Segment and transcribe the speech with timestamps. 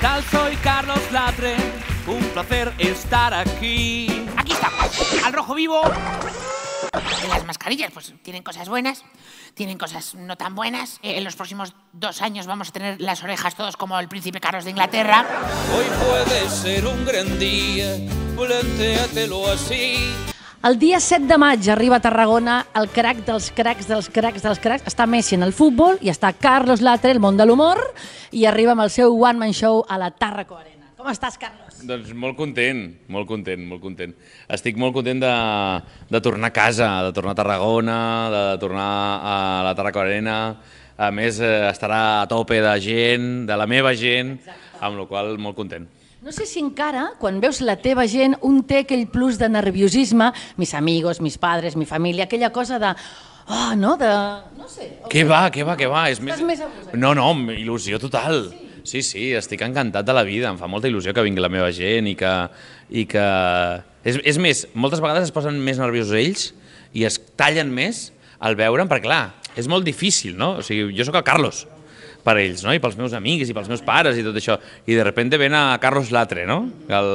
[0.00, 0.22] tal?
[0.24, 1.56] Soy Carlos Latre.
[2.06, 4.24] Un placer estar aquí.
[4.36, 4.70] Aquí está,
[5.24, 5.80] al rojo vivo.
[7.24, 9.02] En las mascarillas, pues tienen cosas buenas,
[9.54, 10.98] tienen cosas no tan buenas.
[11.02, 14.40] Eh, En los próximos dos años vamos a tener las orejas todos como el príncipe
[14.40, 15.24] Carlos de Inglaterra.
[15.76, 17.96] Hoy puede ser un gran día,
[18.36, 20.14] plantéatelo así.
[20.66, 24.58] El dia 7 de maig arriba a Tarragona el crac dels cracs dels cracs dels
[24.58, 24.82] cracs.
[24.90, 27.78] Està Messi en el futbol i està Carlos Latre, el món de l'humor,
[28.34, 30.88] i arriba amb el seu one-man show a la Tarraco Arena.
[30.98, 31.84] Com estàs, Carlos?
[31.86, 32.80] Doncs molt content,
[33.14, 34.16] molt content, molt content.
[34.56, 35.34] Estic molt content de,
[36.10, 38.00] de tornar a casa, de tornar a Tarragona,
[38.34, 38.88] de tornar
[39.22, 39.36] a
[39.68, 40.40] la Tarraco Arena.
[40.98, 44.34] A més, eh, estarà a tope de gent, de la meva gent,
[44.80, 45.86] amb la qual molt content.
[46.26, 50.32] No sé si encara, quan veus la teva gent, un té aquell plus de nerviosisme,
[50.58, 52.88] mis amigos, mis padres, mi família, aquella cosa de...
[53.46, 53.92] Oh, no?
[54.00, 54.08] De...
[54.58, 54.88] No sé.
[55.06, 56.08] Què va, què va, què va?
[56.10, 56.98] És més gust aquí?
[56.98, 58.48] No, no, il·lusió total.
[58.82, 60.50] Sí, sí, estic encantat de la vida.
[60.50, 62.34] Em fa molta il·lusió que vingui la meva gent i que...
[62.90, 63.28] I que...
[64.02, 66.48] És, és més, moltes vegades es posen més nerviosos ells
[66.90, 68.08] i es tallen més
[68.42, 69.22] al veure'm, perquè clar,
[69.54, 70.56] és molt difícil, no?
[70.58, 71.68] O sigui, jo sóc el Carlos
[72.26, 72.74] per ells, no?
[72.74, 74.58] I pels meus amics i pels meus pares i tot això.
[74.86, 76.64] I de repente ven a Carlos Latre, no?
[76.90, 77.12] El,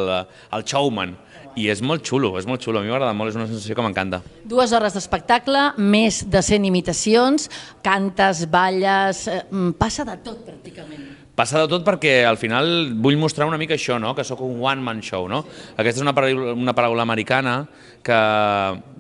[0.56, 1.18] el showman.
[1.60, 2.80] I és molt xulo, és molt xulo.
[2.80, 4.22] A mi m'agrada molt, és una sensació que m'encanta.
[4.48, 7.50] Dues hores d'espectacle, més de 100 imitacions,
[7.84, 11.10] cantes, balles, eh, mm, passa de tot pràcticament.
[11.36, 14.14] Passa de tot perquè al final vull mostrar una mica això, no?
[14.16, 15.28] que sóc un one-man show.
[15.28, 15.44] No?
[15.76, 17.66] Aquesta és una paraula, una paraula americana
[18.04, 18.18] que...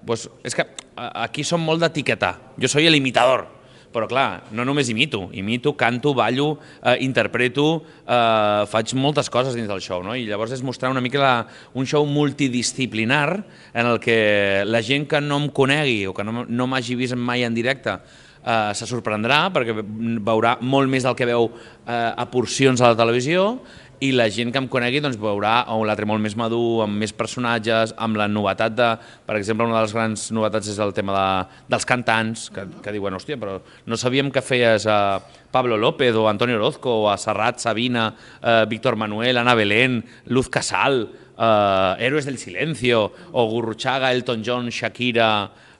[0.01, 0.65] Pues, és que
[0.97, 2.33] aquí som molt d'etiquetar.
[2.59, 3.45] Jo soy el imitador,
[3.91, 9.69] però clar, no només imito, imito, canto, ballo, eh, interpreto, eh, faig moltes coses dins
[9.69, 10.15] del show, no?
[10.15, 11.35] i llavors és mostrar una mica la,
[11.75, 16.45] un show multidisciplinar en el que la gent que no em conegui o que no,
[16.47, 17.97] no m'hagi vist mai en directe
[18.45, 19.75] eh, se sorprendrà perquè
[20.23, 23.59] veurà molt més del que veu eh, a porcions a la televisió
[24.01, 27.13] i la gent que em conegui doncs, veurà un altre molt més madur, amb més
[27.13, 28.87] personatges, amb la novetat de...
[29.27, 32.93] Per exemple, una de les grans novetats és el tema de, dels cantants, que, que
[32.95, 35.19] diuen, hòstia, però no sabíem que feies a
[35.53, 38.07] Pablo López o Antonio Orozco o a Serrat, Sabina,
[38.41, 39.99] eh, Víctor Manuel, Ana Belén,
[40.33, 41.03] Luz Casal,
[41.37, 45.29] eh, Héroes del Silencio, o Gurruchaga, Elton John, Shakira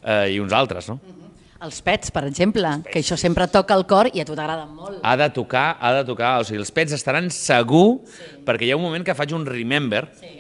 [0.04, 1.21] eh, i uns altres, no?
[1.62, 4.98] Els pets, per exemple, que això sempre toca el cor i a tu t'agrada molt.
[5.06, 8.30] ha de tocar, ha de tocar, o sigui, els pets estaran segur, sí.
[8.48, 10.32] perquè hi ha un moment que faig un remember sí.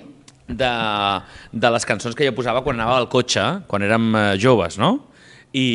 [0.47, 0.71] de,
[1.53, 4.95] de les cançons que jo posava quan anava al cotxe, quan érem eh, joves, no?
[5.53, 5.67] I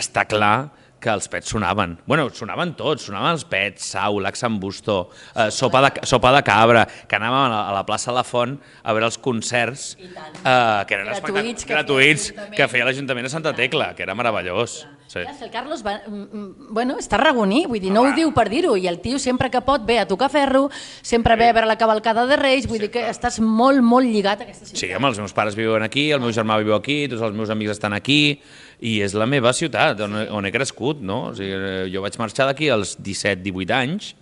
[0.00, 0.70] està clar
[1.06, 1.96] que els pets sonaven.
[2.06, 4.98] bueno, sonaven tots, sonaven els pets, Sau, l'Axambusto,
[5.36, 8.26] eh, sopa, de, sopa de cabra, que anàvem a la, a la plaça de la
[8.26, 13.32] Font a veure els concerts eh, que eren Gratuïts que gratuïts que feia l'Ajuntament de
[13.32, 14.80] Santa Tecla, que era meravellós.
[14.82, 18.32] Clar, si el Carlos va, mm, mm, bueno, és tarragoní, vull dir, no ho diu
[18.34, 20.68] per dir-ho, i el tio sempre que pot ve a tocar ferro,
[21.02, 24.40] sempre ve a veure la cavalcada de Reis, vull dir que estàs molt, molt lligat
[24.40, 24.80] a aquesta ciutat.
[24.82, 27.50] Sí, home, els meus pares viuen aquí, el meu germà viu aquí, tots els meus
[27.50, 28.40] amics estan aquí,
[28.80, 31.30] i és la meva ciutat, on, on he crescut, no?
[31.30, 34.14] O sigui, jo vaig marxar d'aquí als 17-18 anys,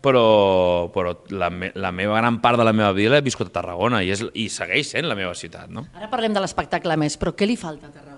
[0.00, 3.54] però, però la, me, la meva gran part de la meva vida l'he viscut a
[3.60, 5.84] Tarragona i, és, i segueix sent la meva ciutat, no?
[5.94, 8.09] Ara parlem de l'espectacle més, però què li falta a Tarragona?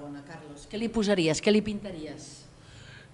[0.72, 2.28] Què li posaries, què li pintaries?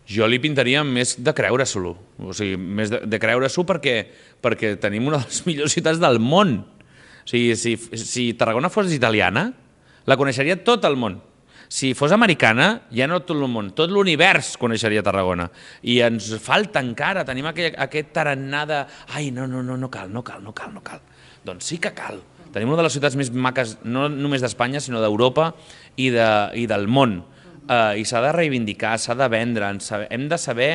[0.07, 1.91] Jo li pintaria més de creure-s'ho,
[2.23, 3.95] o sigui, més de, de creure-s'ho perquè,
[4.39, 6.61] perquè tenim una de les millors ciutats del món.
[6.63, 9.49] O sigui, si, si Tarragona fos italiana,
[10.07, 11.17] la coneixeria tot el món.
[11.67, 15.49] Si fos americana, ja no tot el món, tot l'univers coneixeria Tarragona.
[15.83, 18.79] I ens falta encara, tenim aquest, aquest tarannà de
[19.19, 21.03] ai, no, no, no, no cal, no cal, no cal, no cal.
[21.43, 22.23] Doncs sí que cal.
[22.55, 25.51] Tenim una de les ciutats més maques, no només d'Espanya, sinó d'Europa
[25.97, 27.19] i, de, i del món.
[27.69, 29.69] Uh, I s'ha de reivindicar, s'ha de vendre,
[30.09, 30.71] hem de saber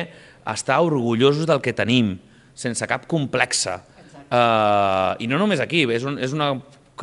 [0.46, 2.14] estar orgullosos del que tenim,
[2.54, 3.80] sense cap complexa.
[4.30, 6.52] Uh, I no només aquí, és, un, és una,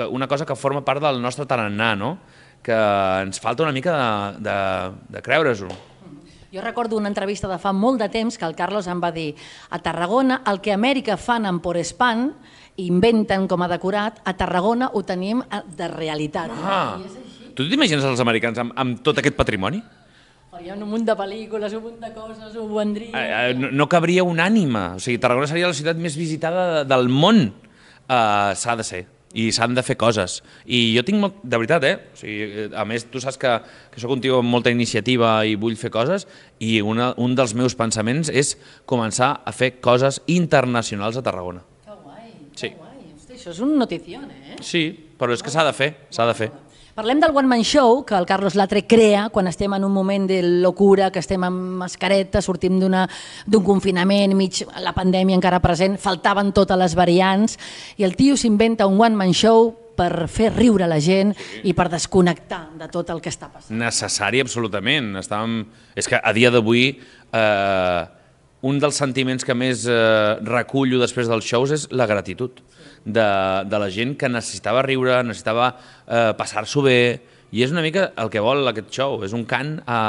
[0.07, 2.18] una cosa que forma part del nostre tarannà, no?
[2.62, 2.78] que
[3.25, 4.57] ens falta una mica de, de,
[5.18, 5.69] de creure-s'ho.
[6.52, 9.31] Jo recordo una entrevista de fa molt de temps que el Carlos em va dir
[9.72, 12.25] a Tarragona el que a Amèrica fan en Porespan,
[12.84, 16.52] inventen com a decorat, a Tarragona ho tenim eh, de realitat.
[16.64, 16.99] Ah,
[17.55, 19.81] tu t'imagines els americans amb, amb tot aquest patrimoni?
[20.51, 23.13] Farien un munt de pel·lícules, un munt de coses, ho vendrien...
[23.15, 24.95] Eh, eh, no, no cabria un ànima.
[24.97, 27.45] O sigui, Tarragona seria la ciutat més visitada de- del món.
[28.11, 30.41] Uh, s'ha de ser i s'han de fer coses.
[30.67, 31.37] I jo tinc molt...
[31.47, 31.93] De veritat, eh?
[32.11, 33.53] O sigui, eh, a més, tu saps que,
[33.93, 36.25] que sóc un tio amb molta iniciativa i vull fer coses
[36.59, 38.57] i una, un dels meus pensaments és
[38.91, 41.63] començar a fer coses internacionals a Tarragona.
[41.85, 42.27] Que guai,
[42.59, 42.73] Sí.
[42.73, 42.97] que guai.
[43.15, 44.57] Hosti, això és un notición, eh?
[44.59, 44.83] Sí,
[45.17, 46.51] però és que s'ha de fer, s'ha de fer.
[47.01, 50.27] Parlem del One Man Show, que el Carlos Latre crea quan estem en un moment
[50.29, 56.51] de locura, que estem amb mascareta, sortim d'un confinament, mig la pandèmia encara present, faltaven
[56.53, 57.57] totes les variants,
[57.97, 61.33] i el tio s'inventa un One Man Show per fer riure la gent
[61.65, 63.73] i per desconnectar de tot el que està passant.
[63.81, 65.15] Necessari, absolutament.
[65.23, 65.63] Estàvem...
[65.97, 68.01] És que a dia d'avui eh,
[68.61, 72.61] un dels sentiments que més eh, recullo després dels shows és la gratitud
[73.05, 73.27] de,
[73.67, 77.01] de la gent que necessitava riure, necessitava eh, passar-s'ho bé,
[77.51, 79.99] i és una mica el que vol aquest show, és un cant a,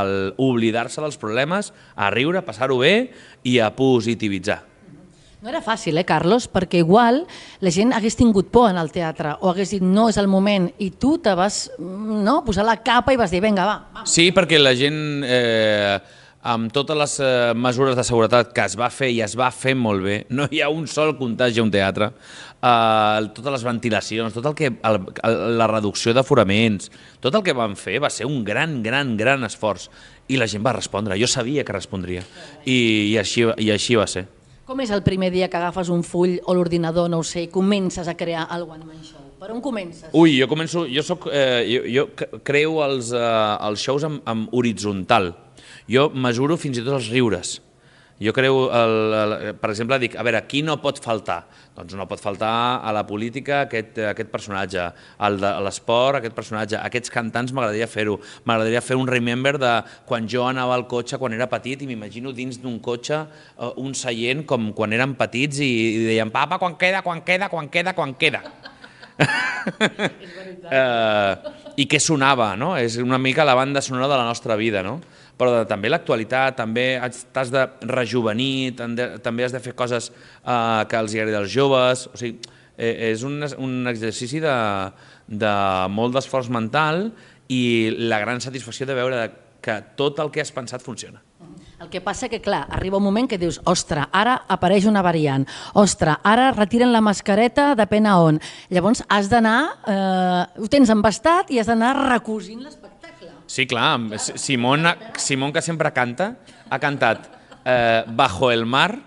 [0.00, 3.10] al oblidar-se dels problemes, a riure, a passar-ho bé
[3.44, 4.62] i a positivitzar.
[5.38, 6.48] No era fàcil, eh, Carlos?
[6.50, 7.20] Perquè igual
[7.62, 10.66] la gent hagués tingut por en el teatre o hagués dit no és el moment
[10.82, 14.06] i tu te vas mm, no, posar la capa i vas dir vinga, va, va.
[14.08, 16.00] Sí, perquè la gent, eh,
[16.42, 19.74] amb totes les eh, mesures de seguretat que es va fer i es va fer
[19.76, 22.12] molt bé, no hi ha un sol contagi a un teatre,
[22.62, 26.90] eh, totes les ventilacions, tot el que, el, el, la reducció d'aforaments,
[27.20, 29.88] tot el que van fer va ser un gran, gran, gran esforç.
[30.28, 32.20] I la gent va respondre, jo sabia que respondria.
[32.68, 32.74] I,
[33.14, 34.26] i, així, i així va ser.
[34.68, 37.48] Com és el primer dia que agafes un full o l'ordinador, no ho sé, i
[37.48, 39.24] comences a crear el One Man Show?
[39.40, 40.10] Per on comences?
[40.12, 44.20] Ui, jo començo, jo soc, eh, jo, jo c- creo els, eh, els shows amb,
[44.28, 45.30] amb horitzontal.
[45.88, 47.58] Jo mesuro fins i tot els riures.
[48.18, 49.32] Jo creu, el, el,
[49.62, 51.44] per exemple, dic, a veure, qui no pot faltar?
[51.76, 52.50] Doncs no pot faltar
[52.82, 54.88] a la política aquest, aquest personatge,
[55.22, 59.70] al de a l'esport aquest personatge, aquests cantants m'agradaria fer-ho, m'agradaria fer un remember de
[60.08, 63.94] quan jo anava al cotxe quan era petit i m'imagino dins d'un cotxe eh, un
[63.94, 67.94] seient com quan érem petits i, i deien, papa, quan queda, quan queda, quan queda,
[67.94, 68.42] quan queda.
[70.74, 72.74] eh, i què sonava, no?
[72.78, 74.98] És una mica la banda sonora de la nostra vida, no?
[75.38, 80.10] Però de, també l'actualitat, també has- t'has de rejuvenir, de- també has de fer coses
[80.10, 82.40] eh, que els agradi als joves, o sigui,
[82.76, 84.56] eh, és un, un exercici de,
[85.28, 85.52] de
[85.94, 87.12] molt d'esforç mental
[87.48, 87.62] i
[88.10, 89.22] la gran satisfacció de veure
[89.62, 91.22] que tot el que has pensat funciona.
[91.78, 95.44] El que passa que, clar, arriba un moment que dius ostres, ara apareix una variant,
[95.78, 98.40] ostres, ara retiren la mascareta depèn a on.
[98.74, 102.87] Llavors has d'anar, eh, ho tens embastat i has d'anar recosint l'espectacle.
[103.48, 104.84] Sí, clar, amb S- Simón,
[105.16, 106.34] Simón que sempre canta,
[106.68, 107.26] ha cantat
[107.64, 108.98] eh, Bajo el mar,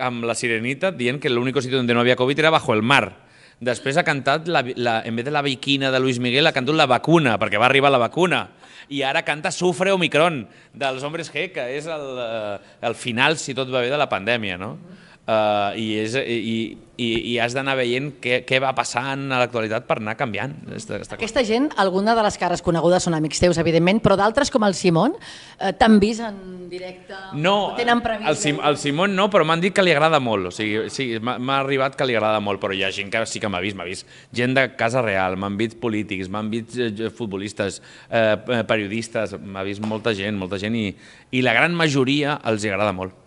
[0.00, 3.20] amb la sirenita, dient que l'únic sitio donde no havia Covid era Bajo el mar.
[3.64, 6.74] Després ha cantat, la, la, en vez de la viquina de Luis Miguel, ha cantat
[6.74, 8.48] la vacuna, perquè va arribar la vacuna.
[8.92, 10.42] I ara canta Sufre Omicron,
[10.74, 14.08] dels Hombres G, que és el, eh, el final, si tot va bé, de la
[14.10, 14.74] pandèmia, no?
[15.24, 19.86] Uh, i, és, i, i, i has d'anar veient què, què va passant a l'actualitat
[19.88, 20.52] per anar canviant.
[20.76, 21.22] Està, està clar.
[21.22, 24.76] Aquesta gent, alguna de les cares conegudes són amics teus, evidentment, però d'altres, com el
[24.76, 25.16] Simón,
[25.56, 27.16] eh, t'han vist en directe?
[27.40, 28.28] No, tenen previst?
[28.28, 30.50] el, Sim, el Simón no, però m'han dit que li agrada molt.
[30.50, 33.40] O sigui, sí, m'ha arribat que li agrada molt, però hi ha gent que sí
[33.42, 33.80] que m'ha vist.
[33.80, 34.04] M'ha vist
[34.36, 37.80] gent de Casa Real, m'han vist polítics, m'han vist eh, futbolistes,
[38.10, 40.92] eh, eh, periodistes, m'ha vist molta gent, molta gent, i,
[41.32, 43.23] i la gran majoria els agrada molt.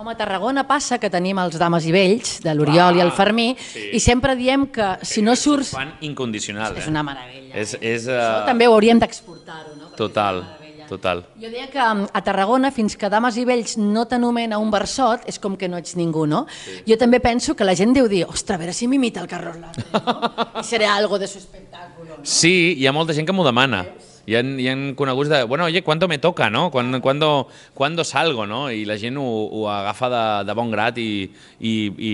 [0.00, 3.50] Home, a Tarragona passa que tenim els dames i vells, de l'Oriol i el Fermí,
[3.60, 3.90] sí.
[3.92, 5.74] i sempre diem que si no surts...
[5.76, 6.72] Fan incondicional.
[6.80, 6.88] És eh?
[6.88, 7.50] una meravella.
[7.52, 9.90] És, és, Això uh, també ho hauríem d'exportar-ho, no?
[9.90, 11.20] Perquè total, és total.
[11.42, 15.28] Jo deia que um, a Tarragona, fins que Dames i Vells no t'anomena un versot,
[15.28, 16.46] és com que no ets ningú, no?
[16.64, 16.80] Sí.
[16.88, 19.60] Jo també penso que la gent deu dir, ostres, a veure si m'imita el Carlos
[19.60, 20.30] Latre, no?
[20.62, 22.24] I seré algo de su espectáculo, no?
[22.24, 23.84] Sí, hi ha molta gent que m'ho demana.
[24.30, 26.70] Hi ha, hi ha coneguts de, bueno, oye, ¿cuándo me toca, no?
[26.70, 28.70] ¿Cuándo, cuándo, cuándo salgo, no?
[28.70, 32.12] I la gent ho, ho agafa de, de bon grat i, i, i,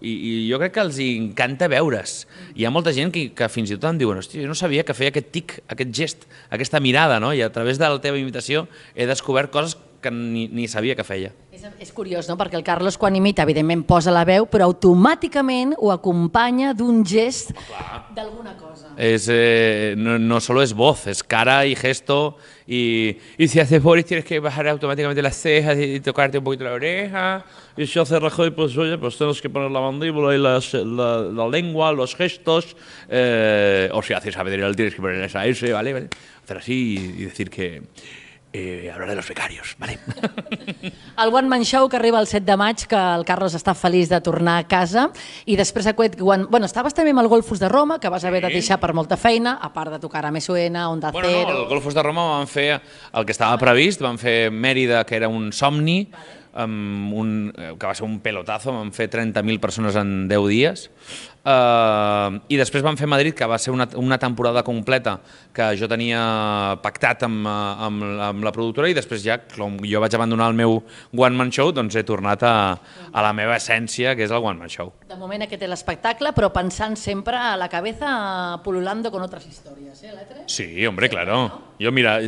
[0.00, 2.24] i, i jo crec que els encanta veure's.
[2.58, 4.82] Hi ha molta gent que, que fins i tot em diuen, hòstia, jo no sabia
[4.82, 7.30] que feia aquest tic, aquest gest, aquesta mirada, no?
[7.30, 8.66] I a través de la teva imitació
[8.96, 11.32] he descobert coses que ni, ni sabia que feia.
[11.52, 12.36] És, és curiós, no?
[12.40, 17.52] Perquè el Carlos, quan imita, evidentment posa la veu, però automàticament ho acompanya d'un gest
[18.16, 18.94] d'alguna cosa.
[18.96, 22.36] Es, eh, no, no solo es voz, es cara y gesto.
[22.66, 26.64] Y, y si haces Boris tienes que bajar automáticamente las cejas y tocarte un poquito
[26.64, 27.44] la oreja.
[27.76, 31.22] Y si haces Rajoy, pues oye, pues tienes que poner la mandíbula y las- la,
[31.22, 32.76] la lengua, los gestos.
[33.08, 35.92] Eh, o si haces Abedriel tienes que poner esa S, ¿vale?
[35.92, 36.08] ¿vale?
[36.44, 37.82] Hacer así y decir que...
[38.52, 40.00] Eh, hablar de los becarios, ¿vale?
[41.22, 44.08] El One Man Show que arriba el 7 de maig, que el Carlos està feliç
[44.10, 45.04] de tornar a casa,
[45.46, 46.48] i després aquest One...
[46.50, 49.14] Bueno, estaves també amb el Golfos de Roma, que vas haver de deixar per molta
[49.14, 51.62] feina, a part de tocar a MSN, Onda Bueno, no, Cero...
[51.62, 55.30] el Golfos de Roma van fer el que estava previst, van fer Mèrida, que era
[55.30, 56.00] un somni,
[56.54, 60.88] amb un, eh, que va ser un pelotazo, vam fer 30.000 persones en 10 dies,
[61.40, 65.14] Uh, I després vam fer Madrid, que va ser una, una temporada completa
[65.56, 66.20] que jo tenia
[66.84, 70.58] pactat amb, eh, amb, amb la productora i després ja, com jo vaig abandonar el
[70.58, 70.76] meu
[71.16, 72.52] One Man Show, doncs he tornat a,
[73.10, 74.92] a la meva essència, que és el One Man Show.
[75.08, 80.04] De moment aquest és l'espectacle, però pensant sempre a la cabeza pululando con otras historias,
[80.04, 80.44] ¿eh, Latre?
[80.46, 81.40] Sí, hombre, claro.
[81.80, 82.18] Jo, mira,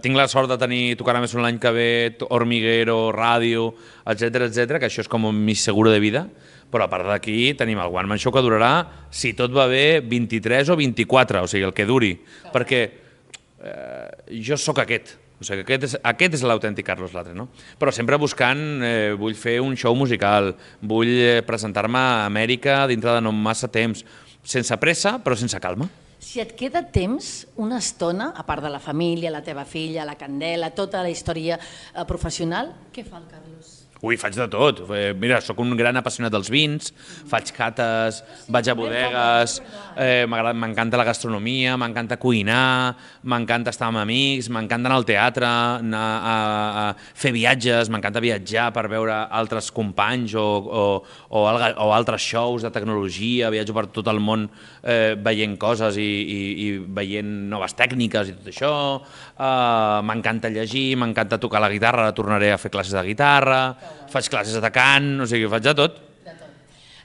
[0.00, 1.90] tinc la sort de tenir tocar més un l'any que ve,
[2.32, 3.63] Hormiguero, ràdio,
[4.10, 6.26] etc etc, que això és com un mi seguro de vida,
[6.72, 8.72] però a part d'aquí tenim el One Man Show que durarà,
[9.14, 12.14] si tot va bé, 23 o 24, o sigui, el que duri,
[12.54, 17.48] perquè eh, jo sóc aquest, o sigui, aquest és, aquest és l'autèntic Carlos Latre, no?
[17.78, 23.16] Però sempre buscant, eh, vull fer un show musical, vull eh, presentar-me a Amèrica dintre
[23.16, 24.04] de no massa temps,
[24.44, 25.88] sense pressa, però sense calma.
[26.24, 27.26] Si et queda temps,
[27.60, 31.60] una estona, a part de la família, la teva filla, la candela, tota la història
[31.60, 33.73] eh, professional, què fa el Carlos?
[34.04, 34.82] Ui, faig de tot.
[34.92, 36.90] Eh, Mira, sóc un gran apassionat dels vins,
[37.30, 38.18] faig cates,
[38.52, 39.54] vaig a bodegues,
[39.96, 46.02] eh, m'encanta la gastronomia, m'encanta cuinar, m'encanta estar amb amics, m'encanta anar al teatre, anar
[46.18, 46.34] a,
[46.82, 46.84] a
[47.16, 50.84] fer viatges, m'encanta viatjar per veure altres companys o, o,
[51.30, 54.44] o, o altres shows de tecnologia, viatjo per tot el món
[54.82, 56.68] eh, veient coses i, i, i
[57.00, 62.52] veient noves tècniques i tot això, eh, m'encanta llegir, m'encanta tocar la guitarra, ara tornaré
[62.52, 63.64] a fer classes de guitarra,
[64.10, 66.00] faig classes de cant, o sigui, faig de tot.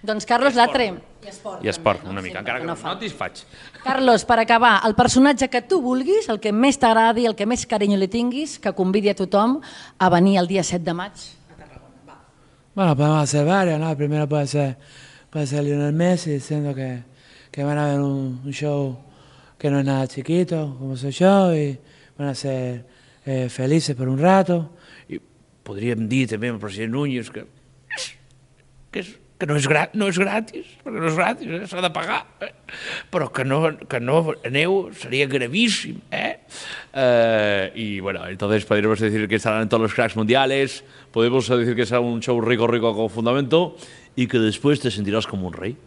[0.01, 0.93] Doncs Carlos Latre.
[1.19, 1.63] I esport.
[1.65, 2.24] I esport, també, una no?
[2.24, 2.93] mica, Sempre encara que no fa.
[2.93, 3.41] notis, faig.
[3.84, 7.65] Carlos, per acabar, el personatge que tu vulguis, el que més t'agradi, el que més
[7.67, 9.58] carinyo li tinguis, que convidi a tothom
[10.00, 11.12] a venir el dia 7 de maig.
[12.75, 13.96] Bueno, podemos hacer varios, ¿no?
[13.98, 14.77] Primero puede ser,
[15.29, 17.03] puede ser Lionel Messi diciendo que,
[17.51, 18.98] que van a ver un, un show
[19.58, 21.77] que no es nada chiquito, como soy yo, y
[22.17, 22.86] van a ser
[23.25, 24.69] eh, felices por un rato.
[25.10, 25.19] I
[25.69, 27.45] podríem dir també al president Núñez que,
[28.89, 31.67] que, és, que no, és no és gratis, perquè no és gratis, eh?
[31.69, 32.49] s'ha de pagar, eh?
[33.13, 33.61] però que no,
[33.91, 36.01] que no aneu seria gravíssim.
[36.11, 36.39] Eh?
[36.93, 41.75] Eh, y bueno, entonces podríamos decir que estarán en todos los cracks mundiales, podemos decir
[41.75, 43.77] que será un show rico, rico con fundamento
[44.15, 45.77] y que después te sentirás como un rey.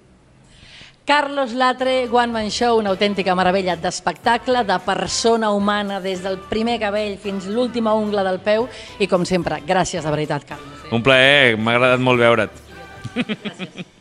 [1.04, 6.78] Carlos Latre, One Man Show, una autèntica meravella d'espectacle, de persona humana, des del primer
[6.78, 8.68] cabell fins l'última ungla del peu,
[9.02, 10.86] i com sempre, gràcies de veritat, Carlos.
[10.94, 12.62] Un plaer, m'ha agradat molt veure't.
[13.18, 13.98] Gràcies.